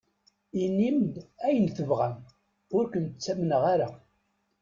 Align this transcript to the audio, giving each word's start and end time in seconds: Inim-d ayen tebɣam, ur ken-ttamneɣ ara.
Inim-d 0.63 1.15
ayen 1.45 1.67
tebɣam, 1.77 2.15
ur 2.75 2.83
ken-ttamneɣ 2.91 3.63
ara. 3.73 3.89